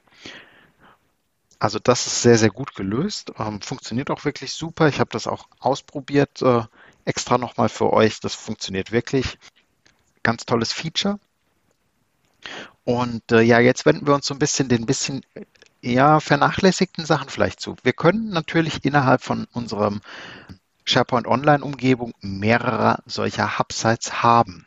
Also 1.60 1.80
das 1.80 2.08
ist 2.08 2.22
sehr, 2.22 2.38
sehr 2.38 2.50
gut 2.50 2.76
gelöst. 2.76 3.32
Ähm, 3.38 3.62
funktioniert 3.62 4.10
auch 4.12 4.26
wirklich 4.26 4.54
super. 4.54 4.88
Ich 4.88 5.00
habe 5.00 5.10
das 5.12 5.28
auch 5.28 5.48
ausprobiert, 5.60 6.42
äh, 6.42 6.64
extra 7.06 7.38
nochmal 7.38 7.70
für 7.70 7.92
euch. 7.94 8.20
Das 8.20 8.36
funktioniert 8.36 8.92
wirklich. 8.92 9.38
Ganz 10.24 10.46
tolles 10.46 10.74
Feature. 10.74 11.20
Und 12.84 13.32
äh, 13.32 13.42
ja, 13.42 13.60
jetzt 13.60 13.86
wenden 13.86 14.08
wir 14.08 14.14
uns 14.14 14.26
so 14.26 14.34
ein 14.34 14.40
bisschen 14.40 14.68
den 14.68 14.86
bisschen 14.86 15.22
eher 15.82 16.20
vernachlässigten 16.22 17.06
Sachen 17.06 17.30
vielleicht 17.30 17.60
zu. 17.60 17.76
Wir 17.84 17.94
können 17.94 18.30
natürlich 18.30 18.84
innerhalb 18.86 19.22
von 19.22 19.48
unserem 19.52 20.02
SharePoint 20.86 21.28
Online-Umgebung 21.28 22.14
mehrere 22.22 23.00
solcher 23.06 23.58
Hub-Sites 23.58 24.24
haben. 24.24 24.66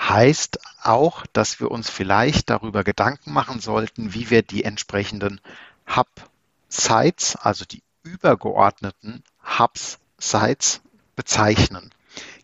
Heißt 0.00 0.58
auch, 0.82 1.26
dass 1.32 1.60
wir 1.60 1.70
uns 1.70 1.88
vielleicht 1.88 2.50
darüber 2.50 2.84
Gedanken 2.84 3.32
machen 3.32 3.60
sollten, 3.60 4.14
wie 4.14 4.30
wir 4.30 4.42
die 4.42 4.64
entsprechenden 4.64 5.40
Hub-Sites, 5.86 7.36
also 7.36 7.64
die 7.64 7.82
übergeordneten 8.02 9.22
Hubs-Sites 9.58 10.80
bezeichnen. 11.16 11.90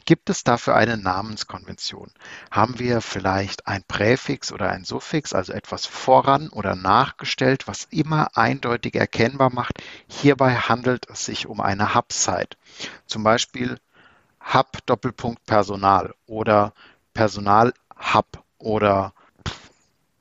Gibt 0.04 0.30
es 0.30 0.42
dafür 0.42 0.74
eine 0.74 0.96
Namenskonvention? 0.96 2.10
Haben 2.50 2.78
wir 2.78 3.02
vielleicht 3.02 3.66
ein 3.66 3.84
Präfix 3.86 4.52
oder 4.52 4.70
ein 4.70 4.84
Suffix, 4.84 5.34
also 5.34 5.52
etwas 5.52 5.84
voran 5.84 6.48
oder 6.48 6.74
nachgestellt, 6.74 7.68
was 7.68 7.86
immer 7.90 8.34
eindeutig 8.34 8.94
erkennbar 8.94 9.52
macht? 9.52 9.82
Hierbei 10.06 10.54
handelt 10.54 11.10
es 11.10 11.26
sich 11.26 11.46
um 11.46 11.60
eine 11.60 11.94
Hub-Site. 11.94 12.56
Zum 13.06 13.22
Beispiel 13.22 13.78
Hub 14.54 14.78
Doppelpunkt 14.86 15.44
Personal 15.44 16.14
oder 16.26 16.72
Personal 17.12 17.74
Hub 18.14 18.42
oder 18.56 19.12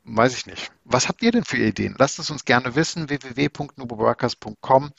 weiß 0.07 0.35
ich 0.35 0.45
nicht. 0.45 0.71
Was 0.85 1.07
habt 1.07 1.21
ihr 1.21 1.31
denn 1.31 1.43
für 1.43 1.57
Ideen? 1.57 1.95
Lasst 1.97 2.19
es 2.19 2.29
uns 2.29 2.45
gerne 2.45 2.75
wissen. 2.75 3.09
www.nuboworkers.com. 3.09 4.91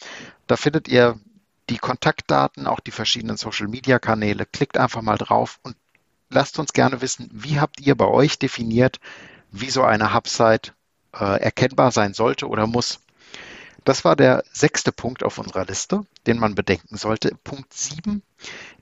Da 0.46 0.56
findet 0.56 0.88
ihr 0.88 1.18
die 1.70 1.78
Kontaktdaten, 1.78 2.66
auch 2.66 2.80
die 2.80 2.90
verschiedenen 2.90 3.36
Social-Media-Kanäle. 3.36 4.46
Klickt 4.46 4.78
einfach 4.78 5.02
mal 5.02 5.18
drauf 5.18 5.58
und 5.62 5.76
lasst 6.30 6.58
uns 6.58 6.72
gerne 6.72 7.00
wissen, 7.00 7.28
wie 7.32 7.58
habt 7.58 7.80
ihr 7.80 7.94
bei 7.94 8.06
euch 8.06 8.38
definiert, 8.38 9.00
wie 9.50 9.70
so 9.70 9.82
eine 9.82 10.14
Hubsite 10.14 10.72
äh, 11.14 11.40
erkennbar 11.40 11.90
sein 11.90 12.14
sollte 12.14 12.48
oder 12.48 12.66
muss. 12.66 13.00
Das 13.84 14.04
war 14.04 14.16
der 14.16 14.44
sechste 14.52 14.92
Punkt 14.92 15.22
auf 15.22 15.38
unserer 15.38 15.64
Liste, 15.64 16.04
den 16.26 16.38
man 16.38 16.54
bedenken 16.54 16.96
sollte. 16.96 17.34
Punkt 17.42 17.72
sieben 17.72 18.22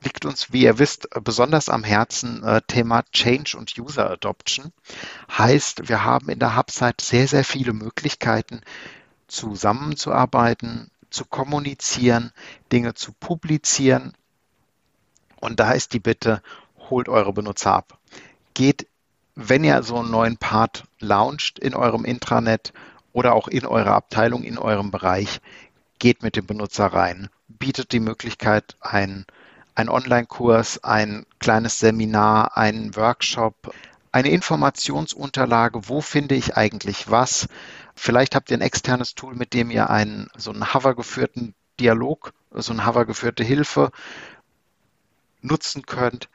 liegt 0.02 0.24
uns, 0.24 0.52
wie 0.52 0.62
ihr 0.62 0.78
wisst, 0.78 1.08
besonders 1.22 1.68
am 1.68 1.84
Herzen 1.84 2.42
äh, 2.42 2.60
Thema 2.66 3.04
Change 3.12 3.56
und 3.56 3.78
User 3.78 4.10
Adoption. 4.10 4.72
Heißt, 5.30 5.88
wir 5.88 6.04
haben 6.04 6.28
in 6.28 6.38
der 6.38 6.56
Hubsite 6.56 7.04
sehr, 7.04 7.28
sehr 7.28 7.44
viele 7.44 7.72
Möglichkeiten, 7.72 8.62
zusammenzuarbeiten, 9.28 10.90
zu 11.10 11.24
kommunizieren, 11.24 12.32
Dinge 12.72 12.94
zu 12.94 13.12
publizieren. 13.12 14.14
Und 15.40 15.60
da 15.60 15.72
ist 15.72 15.92
die 15.92 16.00
Bitte, 16.00 16.42
holt 16.90 17.08
eure 17.08 17.32
Benutzer 17.32 17.72
ab. 17.72 17.98
Geht, 18.54 18.86
wenn 19.34 19.64
ihr 19.64 19.82
so 19.82 19.98
einen 19.98 20.10
neuen 20.10 20.38
Part 20.38 20.84
launcht 20.98 21.58
in 21.58 21.74
eurem 21.74 22.04
Intranet 22.04 22.72
oder 23.16 23.34
auch 23.34 23.48
in 23.48 23.64
eurer 23.64 23.94
Abteilung, 23.94 24.42
in 24.42 24.58
eurem 24.58 24.90
Bereich, 24.90 25.40
geht 25.98 26.22
mit 26.22 26.36
dem 26.36 26.46
Benutzer 26.46 26.86
rein. 26.86 27.28
Bietet 27.48 27.92
die 27.92 28.00
Möglichkeit, 28.00 28.76
ein, 28.80 29.24
ein 29.74 29.88
Online-Kurs, 29.88 30.84
ein 30.84 31.24
kleines 31.38 31.78
Seminar, 31.78 32.56
einen 32.56 32.94
Workshop, 32.94 33.74
eine 34.12 34.28
Informationsunterlage, 34.30 35.88
wo 35.88 36.00
finde 36.00 36.34
ich 36.34 36.56
eigentlich 36.56 37.10
was, 37.10 37.48
Vielleicht 37.96 38.34
habt 38.34 38.50
ihr 38.50 38.58
ein 38.58 38.62
externes 38.62 39.14
Tool, 39.14 39.34
mit 39.34 39.54
dem 39.54 39.70
ihr 39.70 39.88
einen 39.88 40.28
so 40.36 40.52
einen 40.52 40.74
hover-geführten 40.74 41.54
Dialog, 41.80 42.34
so 42.52 42.72
eine 42.72 42.86
hover-geführte 42.86 43.42
Hilfe 43.42 43.90
nutzen 45.40 45.86
könnt. 45.86 46.28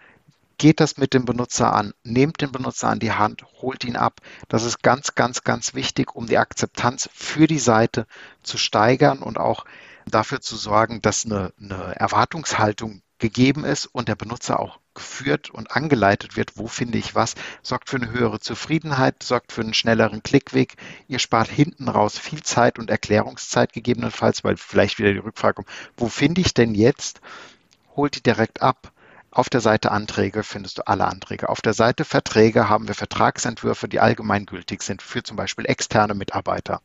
Geht 0.62 0.80
das 0.80 0.98
mit 0.98 1.15
dem 1.15 1.25
Benutzer 1.25 1.74
an, 1.74 1.91
nehmt 2.03 2.39
den 2.41 2.51
Benutzer 2.51 2.88
an 2.89 3.00
die 3.00 3.13
Hand, 3.13 3.44
holt 3.63 3.84
ihn 3.84 3.96
ab. 3.96 4.22
Das 4.48 4.63
ist 4.63 4.84
ganz, 4.84 5.15
ganz, 5.15 5.44
ganz 5.44 5.74
wichtig, 5.74 6.15
um 6.15 6.27
die 6.27 6.38
Akzeptanz 6.38 7.10
für 7.15 7.48
die 7.48 7.58
Seite 7.58 8.06
zu 8.44 8.60
steigern 8.60 9.24
und 9.24 9.39
auch 9.39 9.65
dafür 10.06 10.39
zu 10.39 10.56
sorgen, 10.56 11.01
dass 11.01 11.25
eine, 11.25 11.51
eine 11.60 11.96
Erwartungshaltung 11.96 13.01
gegeben 13.18 13.65
ist 13.65 13.88
und 13.88 14.08
der 14.08 14.13
Benutzer 14.13 14.60
auch 14.60 14.77
geführt 14.94 15.50
und 15.50 15.72
angeleitet 15.72 16.38
wird, 16.38 16.56
wo 16.58 16.68
finde 16.68 17.00
ich 17.00 17.15
was, 17.15 17.34
sorgt 17.63 17.89
für 17.89 17.98
eine 17.98 18.12
höhere 18.12 18.39
Zufriedenheit, 18.39 19.24
sorgt 19.24 19.53
für 19.53 19.62
einen 19.62 19.74
schnelleren 19.74 20.22
Klickweg. 20.22 20.75
Ihr 21.08 21.18
spart 21.18 21.50
hinten 21.50 21.89
raus 21.89 22.20
viel 22.20 22.44
Zeit 22.44 22.77
und 22.77 22.91
Erklärungszeit 22.91 23.74
gegebenenfalls, 23.74 24.44
weil 24.44 24.58
vielleicht 24.58 25.00
wieder 25.00 25.12
die 25.12 25.18
Rückfrage 25.18 25.56
kommt, 25.56 25.70
wo 25.98 26.08
finde 26.08 26.41
ich 26.41 26.53
denn 26.53 26.75
jetzt? 26.75 27.20
Holt 27.96 28.15
die 28.15 28.22
direkt 28.22 28.62
ab. 28.62 28.91
Auf 29.32 29.50
der 29.50 29.62
Seite 29.62 29.92
Anträge 29.92 30.44
findest 30.44 30.78
du 30.78 30.88
alle 30.88 31.06
Anträge. 31.06 31.48
Auf 31.48 31.62
der 31.62 31.74
Seite 31.74 32.04
Verträge 32.04 32.68
haben 32.68 32.90
wir 32.90 32.96
Vertragsentwürfe, 32.96 33.88
die 33.88 34.02
allgemeingültig 34.02 34.82
sind 34.82 35.02
für 35.02 35.24
zum 35.24 35.38
Beispiel 35.38 35.66
externe 35.66 36.14
Mitarbeiter. 36.14 36.82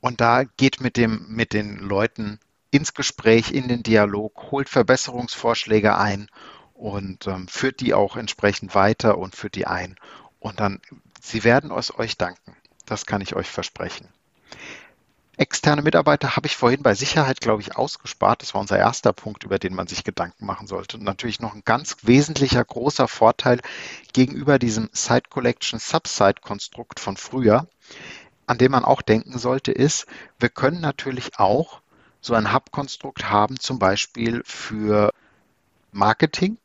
Und 0.00 0.22
da 0.22 0.44
geht 0.44 0.80
mit, 0.80 0.96
dem, 0.96 1.26
mit 1.28 1.52
den 1.52 1.78
Leuten 1.78 2.40
ins 2.70 2.94
Gespräch, 2.94 3.52
in 3.52 3.68
den 3.68 3.82
Dialog, 3.82 4.50
holt 4.50 4.70
Verbesserungsvorschläge 4.70 5.98
ein 5.98 6.28
und 6.72 7.26
ähm, 7.26 7.46
führt 7.46 7.80
die 7.80 7.92
auch 7.92 8.16
entsprechend 8.16 8.74
weiter 8.74 9.18
und 9.18 9.36
führt 9.36 9.54
die 9.54 9.66
ein. 9.66 9.96
Und 10.38 10.60
dann, 10.60 10.80
sie 11.20 11.44
werden 11.44 11.70
es 11.70 11.96
euch 11.96 12.16
danken. 12.16 12.56
Das 12.86 13.04
kann 13.04 13.20
ich 13.20 13.36
euch 13.36 13.48
versprechen. 13.48 14.08
Externe 15.38 15.80
Mitarbeiter 15.80 16.36
habe 16.36 16.46
ich 16.46 16.56
vorhin 16.56 16.82
bei 16.82 16.94
Sicherheit, 16.94 17.40
glaube 17.40 17.62
ich, 17.62 17.74
ausgespart. 17.76 18.42
Das 18.42 18.52
war 18.52 18.60
unser 18.60 18.78
erster 18.78 19.14
Punkt, 19.14 19.44
über 19.44 19.58
den 19.58 19.74
man 19.74 19.86
sich 19.86 20.04
Gedanken 20.04 20.44
machen 20.44 20.66
sollte. 20.66 20.98
Und 20.98 21.04
natürlich 21.04 21.40
noch 21.40 21.54
ein 21.54 21.62
ganz 21.64 21.96
wesentlicher 22.02 22.62
großer 22.62 23.08
Vorteil 23.08 23.60
gegenüber 24.12 24.58
diesem 24.58 24.90
Site 24.92 25.30
Collection 25.30 25.78
Subsite 25.78 26.42
Konstrukt 26.42 27.00
von 27.00 27.16
früher, 27.16 27.66
an 28.46 28.58
dem 28.58 28.72
man 28.72 28.84
auch 28.84 29.00
denken 29.00 29.38
sollte, 29.38 29.72
ist, 29.72 30.06
wir 30.38 30.50
können 30.50 30.80
natürlich 30.80 31.38
auch 31.38 31.80
so 32.20 32.34
ein 32.34 32.52
Hub-Konstrukt 32.52 33.30
haben, 33.30 33.58
zum 33.58 33.78
Beispiel 33.78 34.42
für 34.44 35.12
Marketing 35.92 36.58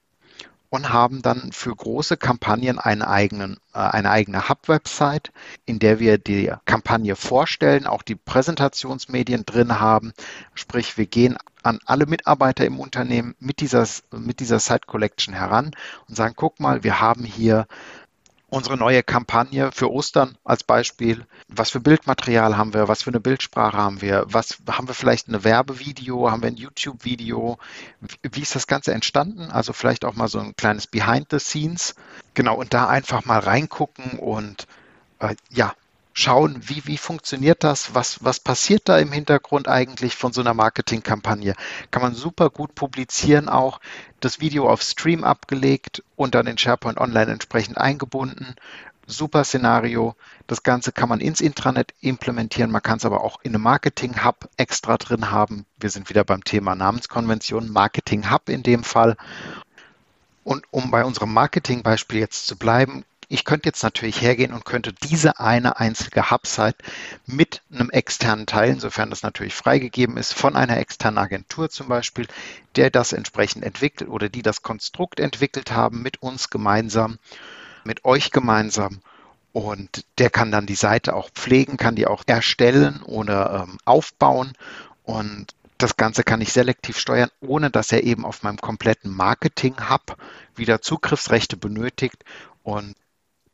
und 0.70 0.92
haben 0.92 1.22
dann 1.22 1.52
für 1.52 1.76
große 1.76 2.18
Kampagnen 2.18 2.80
einen 2.80 3.02
eigenen, 3.02 3.58
äh, 3.74 3.80
eine 3.80 4.12
eigene 4.12 4.50
Hub-Website, 4.50 5.32
in 5.66 5.80
der 5.80 6.00
wir 6.00 6.18
die 6.18 6.52
Kampagne 6.66 7.16
vorstellen, 7.16 7.86
auch 7.86 8.02
die 8.02 8.16
Präsentationsmedien 8.16 9.46
drin 9.46 9.80
haben. 9.80 10.14
Sprich, 10.54 10.98
wir 10.98 11.06
gehen 11.06 11.38
an 11.64 11.80
alle 11.86 12.06
Mitarbeiter 12.06 12.66
im 12.66 12.80
Unternehmen 12.80 13.36
mit 13.40 13.60
dieser, 13.62 13.86
mit 14.12 14.40
dieser 14.40 14.60
Site 14.60 14.88
Collection 14.88 15.34
heran 15.34 15.72
und 16.08 16.16
sagen, 16.16 16.34
guck 16.36 16.60
mal, 16.60 16.84
wir 16.84 17.02
haben 17.02 17.24
hier 17.24 17.68
unsere 18.50 18.78
neue 18.78 19.04
Kampagne 19.04 19.72
für 19.72 19.92
Ostern 19.92 20.38
als 20.44 20.64
Beispiel. 20.64 21.26
Was 21.48 21.70
für 21.70 21.80
Bildmaterial 21.80 22.58
haben 22.58 22.74
wir? 22.74 22.88
Was 22.88 23.04
für 23.04 23.10
eine 23.10 23.20
Bildsprache 23.20 23.78
haben 23.78 24.02
wir? 24.02 24.26
Was 24.28 24.58
haben 24.70 24.88
wir 24.88 24.94
vielleicht 24.94 25.28
ein 25.28 25.44
Werbevideo? 25.44 26.32
Haben 26.32 26.42
wir 26.42 26.48
ein 26.48 26.58
YouTube-Video? 26.58 27.58
Wie 28.24 28.42
ist 28.42 28.56
das 28.56 28.68
Ganze 28.68 28.94
entstanden? 28.94 29.52
Also 29.52 29.74
vielleicht 29.74 30.06
auch 30.06 30.16
mal 30.16 30.28
so 30.28 30.40
ein 30.40 30.56
kleines 30.56 30.88
Behind 30.88 31.28
the 31.30 31.40
Scenes. 31.40 31.96
Genau, 32.34 32.56
und 32.56 32.74
da 32.74 32.88
einfach 32.88 33.26
mal 33.26 33.40
reingucken 33.40 34.20
und 34.20 34.68
äh, 35.20 35.36
ja, 35.50 35.74
schauen, 36.18 36.60
wie, 36.68 36.88
wie 36.88 36.98
funktioniert 36.98 37.64
das, 37.64 37.94
was, 37.94 38.24
was 38.24 38.40
passiert 38.40 38.90
da 38.90 38.98
im 38.98 39.12
Hintergrund 39.12 39.68
eigentlich 39.68 40.16
von 40.16 40.34
so 40.34 40.42
einer 40.42 40.56
Marketingkampagne. 40.56 41.54
Kann 41.92 42.02
man 42.02 42.16
super 42.16 42.50
gut 42.50 42.74
publizieren 42.74 43.50
auch, 43.50 43.80
das 44.20 44.40
Video 44.40 44.68
auf 44.68 44.82
Stream 44.82 45.24
abgelegt 45.24 46.04
und 46.16 46.34
dann 46.34 46.48
in 46.48 46.58
SharePoint 46.58 46.98
Online 46.98 47.34
entsprechend 47.34 47.78
eingebunden. 47.78 48.56
Super 49.06 49.44
Szenario. 49.44 50.16
Das 50.48 50.64
Ganze 50.64 50.92
kann 50.92 51.08
man 51.08 51.20
ins 51.20 51.40
Intranet 51.40 51.94
implementieren. 52.02 52.72
Man 52.72 52.82
kann 52.82 52.98
es 52.98 53.06
aber 53.06 53.24
auch 53.24 53.40
in 53.44 53.54
einem 53.54 53.64
Marketing 53.64 54.26
Hub 54.26 54.50
extra 54.58 54.98
drin 54.98 55.30
haben. 55.30 55.68
Wir 55.80 55.92
sind 55.92 56.10
wieder 56.10 56.24
beim 56.24 56.44
Thema 56.44 56.74
Namenskonvention, 56.74 57.72
Marketing 57.72 58.32
Hub 58.32 58.50
in 58.50 58.64
dem 58.64 58.84
Fall. 58.84 59.18
Und 60.44 60.66
um 60.72 60.90
bei 60.90 61.06
unserem 61.06 61.32
Marketing-Beispiel 61.32 62.22
jetzt 62.22 62.48
zu 62.48 62.58
bleiben, 62.58 63.06
ich 63.30 63.44
könnte 63.44 63.68
jetzt 63.68 63.84
natürlich 63.84 64.22
hergehen 64.22 64.54
und 64.54 64.64
könnte 64.64 64.94
diese 64.94 65.40
eine 65.40 65.80
einzige 65.80 66.32
Hubsite 66.32 66.78
mit 67.26 67.62
einem 67.74 67.90
externen 67.90 68.46
Teil, 68.46 68.70
insofern 68.70 69.10
das 69.10 69.22
natürlich 69.22 69.54
freigegeben 69.54 70.16
ist, 70.16 70.34
von 70.34 70.56
einer 70.56 70.78
externen 70.78 71.18
Agentur 71.18 71.70
zum 71.70 71.90
Beispiel, 71.90 72.28
der 72.78 72.90
das 72.90 73.12
entsprechend 73.12 73.66
entwickelt 73.66 74.10
oder 74.10 74.30
die 74.30 74.44
das 74.44 74.62
Konstrukt 74.62 75.20
entwickelt 75.20 75.72
haben, 75.72 76.02
mit 76.02 76.22
uns 76.22 76.50
gemeinsam, 76.50 77.18
mit 77.84 78.06
euch 78.06 78.32
gemeinsam. 78.32 79.02
Und 79.52 80.06
der 80.20 80.30
kann 80.30 80.52
dann 80.52 80.66
die 80.66 80.76
Seite 80.76 81.14
auch 81.16 81.30
pflegen, 81.32 81.78
kann 81.78 81.96
die 81.96 82.08
auch 82.08 82.24
erstellen 82.28 83.02
oder 83.02 83.66
ähm, 83.68 83.78
aufbauen. 83.84 84.54
Und 85.04 85.54
das 85.78 85.98
Ganze 85.98 86.24
kann 86.24 86.42
ich 86.42 86.54
selektiv 86.54 86.98
steuern, 86.98 87.30
ohne 87.42 87.72
dass 87.72 87.92
er 87.92 88.04
eben 88.04 88.24
auf 88.24 88.44
meinem 88.44 88.58
kompletten 88.58 89.12
Marketing-Hub 89.12 90.16
wieder 90.56 90.82
Zugriffsrechte 90.82 91.58
benötigt. 91.58 92.24
Und 92.64 92.96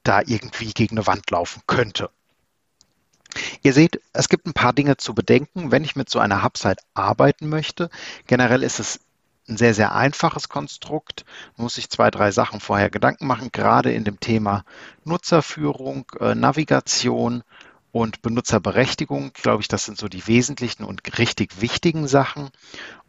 da 0.04 0.22
irgendwie 0.26 0.74
gegen 0.74 0.98
eine 0.98 1.08
Wand 1.08 1.30
laufen 1.32 1.62
könnte. 1.68 2.10
Ihr 3.64 3.74
seht, 3.74 4.02
es 4.14 4.30
gibt 4.30 4.46
ein 4.46 4.54
paar 4.54 4.74
Dinge 4.74 4.98
zu 4.98 5.16
bedenken, 5.16 5.72
wenn 5.72 5.84
ich 5.84 5.96
mit 5.96 6.10
so 6.10 6.20
einer 6.20 6.44
Hubsite 6.44 6.84
arbeiten 6.94 7.50
möchte. 7.50 7.90
Generell 8.28 8.64
ist 8.64 8.80
es 8.80 9.00
ein 9.48 9.58
sehr, 9.58 9.74
sehr 9.74 9.96
einfaches 9.96 10.50
Konstrukt. 10.50 11.26
Muss 11.58 11.76
sich 11.76 11.90
zwei, 11.90 12.12
drei 12.12 12.32
Sachen 12.32 12.60
vorher 12.60 12.90
Gedanken 12.90 13.28
machen, 13.28 13.52
gerade 13.52 13.92
in 13.92 14.04
dem 14.04 14.20
Thema 14.20 14.64
Nutzerführung, 15.04 16.06
äh, 16.20 16.36
Navigation 16.36 17.44
und 17.92 18.22
Benutzerberechtigung. 18.22 19.34
Glaube 19.34 19.62
ich, 19.62 19.68
das 19.68 19.86
sind 19.86 19.98
so 19.98 20.08
die 20.08 20.28
wesentlichen 20.28 20.84
und 20.84 21.18
richtig 21.18 21.62
wichtigen 21.62 22.08
Sachen. 22.08 22.50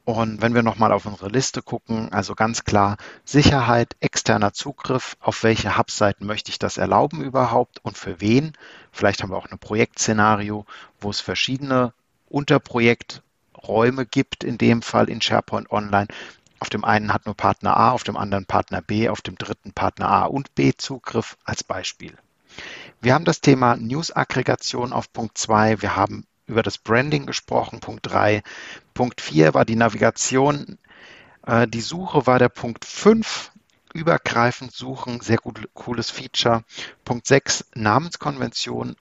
Und 0.04 0.42
wenn 0.42 0.54
wir 0.54 0.62
nochmal 0.62 0.92
auf 0.92 1.06
unsere 1.06 1.30
Liste 1.30 1.62
gucken, 1.62 2.12
also 2.12 2.34
ganz 2.34 2.64
klar 2.64 2.99
Sicherheit, 3.25 3.96
externer 4.00 4.52
Zugriff, 4.52 5.16
auf 5.20 5.42
welche 5.42 5.78
Hubseiten 5.78 6.26
möchte 6.26 6.50
ich 6.50 6.58
das 6.58 6.76
erlauben 6.76 7.23
überhaupt 7.23 7.82
und 7.82 7.96
für 7.96 8.20
wen? 8.20 8.52
Vielleicht 8.92 9.23
haben 9.23 9.30
wir 9.30 9.38
auch 9.38 9.50
ein 9.50 9.58
Projektszenario, 9.58 10.66
wo 11.00 11.08
es 11.11 11.20
verschiedene 11.20 11.94
Unterprojekträume 12.28 14.04
gibt, 14.04 14.44
in 14.44 14.58
dem 14.58 14.82
Fall 14.82 15.08
in 15.08 15.23
SharePoint 15.23 15.70
Online. 15.70 16.08
Auf 16.61 16.68
dem 16.68 16.84
einen 16.84 17.12
hat 17.12 17.25
nur 17.25 17.34
Partner 17.34 17.75
A, 17.76 17.92
auf 17.92 18.04
dem 18.04 18.18
anderen 18.18 18.44
Partner 18.44 18.82
B, 18.82 19.08
auf 19.08 19.23
dem 19.23 19.37
dritten 19.37 19.73
Partner 19.73 20.11
A 20.11 20.25
und 20.26 20.54
B 20.54 20.73
Zugriff 20.76 21.38
als 21.44 21.64
Beispiel. 21.64 22.14
Wir 23.00 23.14
haben 23.14 23.25
das 23.25 23.40
Thema 23.40 23.76
News-Aggregation 23.76 24.92
auf 24.92 25.12
Punkt 25.12 25.38
2. 25.38 25.80
Wir 25.80 25.96
haben 25.96 26.26
über 26.46 26.62
das 26.62 26.78
Branding 26.78 27.26
gesprochen, 27.26 27.80
Punkt 27.80 28.06
3. 28.06 28.42
Punkt 28.92 29.20
4 29.20 29.54
war 29.54 29.64
die 29.64 29.76
Navigation. 29.76 30.78
Äh, 31.46 31.66
die 31.66 31.80
Suche 31.80 32.26
war 32.26 32.38
der 32.38 32.48
Punkt 32.48 32.84
5. 32.84 33.50
Übergreifend 33.92 34.72
suchen, 34.72 35.20
sehr 35.20 35.38
gut, 35.38 35.68
cooles 35.72 36.10
Feature. 36.10 36.64
Punkt 37.04 37.26
6, 37.26 37.66
Namenskonvention. 37.74 38.96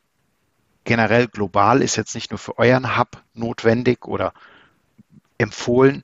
Generell 0.83 1.27
global 1.27 1.81
ist 1.81 1.95
jetzt 1.95 2.13
nicht 2.13 2.31
nur 2.31 2.37
für 2.37 2.59
euren 2.59 2.97
Hub 2.97 3.23
notwendig 3.33 4.05
oder 4.05 4.33
empfohlen, 5.37 6.03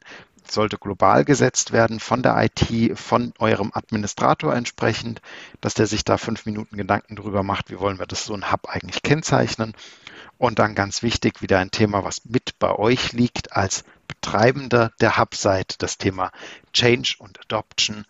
sollte 0.52 0.78
global 0.78 1.26
gesetzt 1.26 1.72
werden 1.72 2.00
von 2.00 2.24
der 2.24 2.36
IT, 2.44 2.98
von 2.98 3.34
eurem 3.40 3.72
Administrator 3.74 4.56
entsprechend, 4.56 5.22
dass 5.62 5.74
der 5.74 5.86
sich 5.86 6.04
da 6.04 6.18
fünf 6.18 6.46
Minuten 6.46 6.78
Gedanken 6.78 7.16
drüber 7.16 7.44
macht, 7.44 7.70
wie 7.70 7.80
wollen 7.80 8.00
wir 8.00 8.08
das 8.08 8.26
so 8.26 8.34
ein 8.34 8.52
Hub 8.52 8.68
eigentlich 8.70 9.04
kennzeichnen. 9.04 9.74
Und 10.40 10.58
dann 10.58 10.74
ganz 10.74 11.04
wichtig, 11.04 11.42
wieder 11.42 11.60
ein 11.60 11.70
Thema, 11.70 12.06
was 12.06 12.24
mit 12.24 12.58
bei 12.60 12.74
euch 12.74 13.12
liegt 13.12 13.52
als 13.52 13.84
Betreibender 14.08 14.94
der 15.02 15.18
Hub-Seite, 15.18 15.76
das 15.78 15.98
Thema 15.98 16.32
Change 16.72 17.16
und 17.20 17.42
Adoption. 17.42 18.06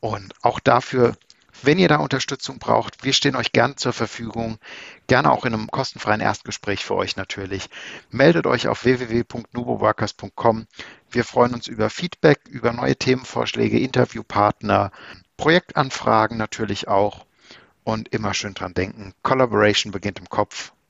Und 0.00 0.34
auch 0.42 0.58
dafür, 0.58 1.16
wenn 1.62 1.78
ihr 1.78 1.86
da 1.86 1.98
Unterstützung 1.98 2.58
braucht, 2.58 3.04
wir 3.04 3.12
stehen 3.12 3.36
euch 3.36 3.52
gern 3.52 3.76
zur 3.76 3.92
Verfügung, 3.92 4.58
gerne 5.06 5.30
auch 5.30 5.44
in 5.44 5.54
einem 5.54 5.68
kostenfreien 5.68 6.20
Erstgespräch 6.20 6.84
für 6.84 6.96
euch 6.96 7.14
natürlich. 7.14 7.70
Meldet 8.10 8.48
euch 8.48 8.66
auf 8.66 8.84
www.nuboworkers.com. 8.84 10.66
Wir 11.12 11.24
freuen 11.24 11.54
uns 11.54 11.68
über 11.68 11.90
Feedback, 11.90 12.40
über 12.48 12.72
neue 12.72 12.96
Themenvorschläge, 12.96 13.78
Interviewpartner, 13.78 14.90
Projektanfragen 15.36 16.36
natürlich 16.38 16.88
auch. 16.88 17.24
Und 17.84 18.08
immer 18.08 18.34
schön 18.34 18.54
dran 18.54 18.74
denken, 18.74 19.14
Collaboration 19.22 19.92
beginnt 19.92 20.18
im 20.18 20.28
Kopf 20.28 20.72